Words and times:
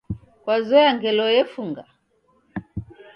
Kwazoya 0.43 0.89
ngelo 0.95 1.25
yefunga? 1.35 1.83